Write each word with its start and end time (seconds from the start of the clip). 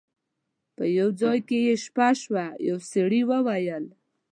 په 0.75 0.85
یو 0.97 1.09
ځای 1.21 1.39
کې 1.47 1.57
یې 1.67 1.75
شپه 1.83 2.07
شوه 2.21 2.45
یو 2.67 2.77
سړي 2.91 3.21
وویل. 3.29 3.85